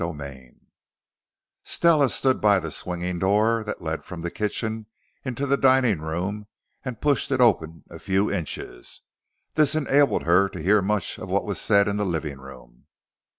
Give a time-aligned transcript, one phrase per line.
[0.03, 0.53] XVIII
[1.63, 4.87] Stella stood by the swinging door that led from the kitchen
[5.23, 6.47] into the dining room
[6.83, 9.01] and pushed it open a few inches.
[9.53, 12.87] This enabled her to hear much of what was said in the living room.